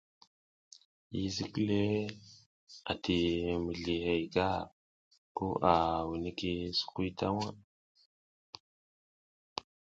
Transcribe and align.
Yi 1.15 1.21
zik 1.35 1.53
le 1.67 1.79
a 2.91 2.93
ti 3.03 3.17
mizlihey 3.65 4.23
gar 4.33 4.61
ko 5.37 5.45
i 5.73 5.75
wini 6.09 6.49
sukuy 6.77 7.09
ta 7.17 7.27
waʼ. 7.37 7.55